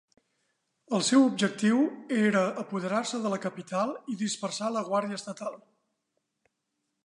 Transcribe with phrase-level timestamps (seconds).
[0.99, 1.83] El seu objectiu
[2.21, 5.61] era apoderar-se de la capital i dispersar la Guàrdia Estatal.